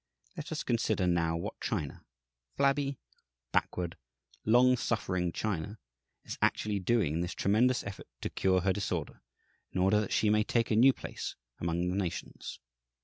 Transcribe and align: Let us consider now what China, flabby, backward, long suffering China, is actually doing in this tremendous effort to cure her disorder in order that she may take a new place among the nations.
Let 0.35 0.51
us 0.51 0.63
consider 0.63 1.05
now 1.05 1.37
what 1.37 1.61
China, 1.61 2.03
flabby, 2.57 2.97
backward, 3.51 3.97
long 4.45 4.75
suffering 4.75 5.31
China, 5.31 5.77
is 6.23 6.39
actually 6.41 6.79
doing 6.79 7.13
in 7.13 7.21
this 7.21 7.35
tremendous 7.35 7.83
effort 7.83 8.07
to 8.21 8.31
cure 8.31 8.61
her 8.61 8.73
disorder 8.73 9.21
in 9.71 9.79
order 9.79 10.01
that 10.01 10.11
she 10.11 10.31
may 10.31 10.43
take 10.43 10.71
a 10.71 10.75
new 10.75 10.91
place 10.91 11.35
among 11.59 11.87
the 11.87 11.95
nations. 11.95 12.57